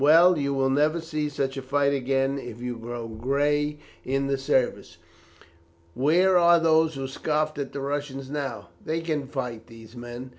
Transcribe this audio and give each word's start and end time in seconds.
"Well, 0.01 0.35
you 0.39 0.55
will 0.55 0.71
never 0.71 0.99
see 0.99 1.29
such 1.29 1.57
a 1.57 1.61
fight 1.61 1.93
again 1.93 2.39
if 2.39 2.59
you 2.59 2.75
grow 2.75 3.07
gray 3.07 3.77
in 4.03 4.25
the 4.25 4.37
service. 4.39 4.97
Where 5.93 6.39
are 6.39 6.59
those 6.59 6.95
who 6.95 7.07
scoffed 7.07 7.59
at 7.59 7.71
the 7.71 7.81
Russians 7.81 8.27
now? 8.27 8.69
They 8.83 9.01
can 9.01 9.27
fight, 9.27 9.67
these 9.67 9.95
men. 9.95 10.29